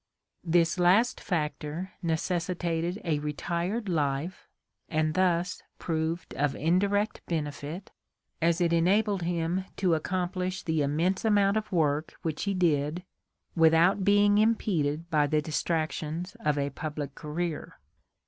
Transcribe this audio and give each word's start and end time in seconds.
This 0.43 0.79
last 0.79 1.19
factor 1.21 1.91
necessitated 2.01 2.99
a 3.05 3.19
retired 3.19 3.87
life 3.87 4.47
and 4.89 5.13
thus 5.13 5.61
proved 5.77 6.33
of 6.33 6.55
indirect 6.55 7.21
benefit, 7.27 7.91
as 8.41 8.59
it 8.59 8.73
enabled 8.73 9.21
him 9.21 9.65
to 9.77 9.89
accom 9.89 9.93
14 9.93 9.93
ORGANIC 9.93 10.07
EVOLUTION 10.07 10.31
plish 10.33 10.63
the 10.63 10.81
immense 10.81 11.23
amount 11.23 11.57
of 11.57 11.71
work 11.71 12.15
which 12.23 12.45
he 12.45 12.55
did 12.55 13.03
without 13.55 14.03
being 14.03 14.39
impeded 14.39 15.07
by 15.11 15.27
the 15.27 15.39
distractions 15.39 16.35
of 16.39 16.57
a 16.57 16.71
public 16.71 17.13
career. 17.13 17.77